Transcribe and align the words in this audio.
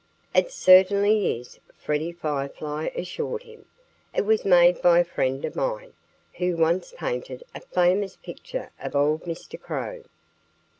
"It 0.33 0.49
certainly 0.51 1.39
is," 1.39 1.59
Freddie 1.77 2.11
Firefly 2.11 2.89
assured 2.95 3.43
him. 3.43 3.65
"It 4.15 4.25
was 4.25 4.43
made 4.43 4.81
by 4.81 4.97
a 4.97 5.03
friend 5.03 5.45
of 5.45 5.55
mine, 5.55 5.93
who 6.39 6.57
once 6.57 6.91
painted 6.97 7.43
a 7.53 7.59
famous 7.59 8.15
picture 8.15 8.71
of 8.83 8.95
old 8.95 9.25
Mr. 9.25 9.61
Crow." 9.61 10.01